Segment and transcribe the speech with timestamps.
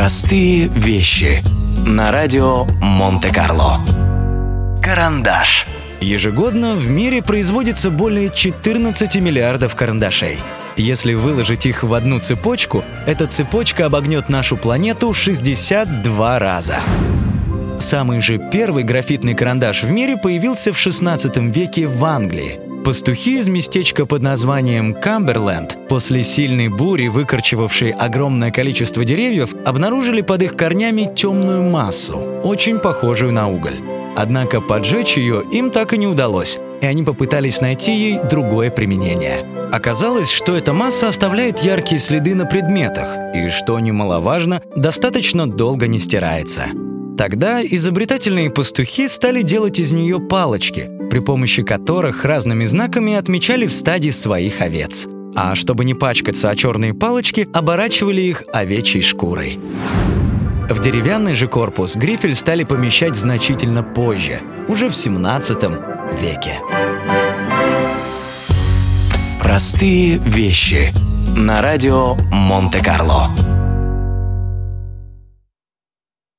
[0.00, 1.42] Простые вещи
[1.86, 3.80] на радио Монте-Карло.
[4.82, 5.66] Карандаш.
[6.00, 10.38] Ежегодно в мире производится более 14 миллиардов карандашей.
[10.78, 16.78] Если выложить их в одну цепочку, эта цепочка обогнет нашу планету 62 раза.
[17.78, 22.69] Самый же первый графитный карандаш в мире появился в 16 веке в Англии.
[22.84, 30.42] Пастухи из местечка под названием Камберленд после сильной бури, выкорчевавшей огромное количество деревьев, обнаружили под
[30.42, 33.76] их корнями темную массу, очень похожую на уголь.
[34.16, 39.46] Однако поджечь ее им так и не удалось, и они попытались найти ей другое применение.
[39.70, 45.98] Оказалось, что эта масса оставляет яркие следы на предметах, и, что немаловажно, достаточно долго не
[45.98, 46.64] стирается.
[47.20, 53.74] Тогда изобретательные пастухи стали делать из нее палочки, при помощи которых разными знаками отмечали в
[53.74, 55.06] стаде своих овец.
[55.36, 59.60] А чтобы не пачкаться о черные палочки, оборачивали их овечьей шкурой.
[60.70, 65.62] В деревянный же корпус грифель стали помещать значительно позже, уже в 17
[66.22, 66.58] веке.
[69.42, 70.90] Простые вещи
[71.36, 73.28] на радио Монте-Карло.